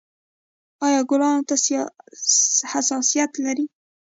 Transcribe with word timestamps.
ایا 0.85 1.01
ګلانو 1.09 1.45
ته 1.49 1.55
حساسیت 2.71 3.31
لرئ؟ 3.43 3.65